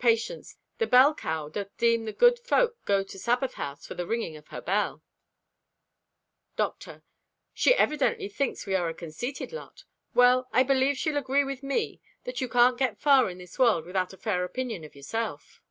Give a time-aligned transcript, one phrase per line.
[0.00, 4.36] Patience.—"The bell cow doth deem the good folk go to Sabboth house from the ringing
[4.36, 5.04] of her bell."
[6.56, 9.84] Doctor.—"She evidently thinks we are a conceited lot.
[10.14, 13.86] Well, I believe she'll agree with me that you can't get far in this world
[13.86, 15.62] without a fair opinion of yourself."